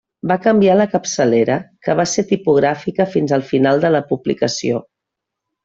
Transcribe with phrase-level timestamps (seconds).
[0.29, 1.57] Va canviar la capçalera,
[1.87, 4.85] que va ser tipogràfica fins al final de la publicació.